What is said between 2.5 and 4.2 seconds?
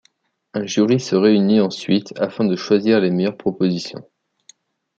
choisir les meilleures propositions.